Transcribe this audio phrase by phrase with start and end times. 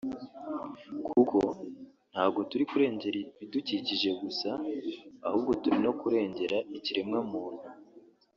[1.11, 1.39] kuko
[2.11, 4.49] ntago turi kurengera ibidukikije gusa
[5.27, 7.65] ahubwo turi no kurengera ikiremwamuntu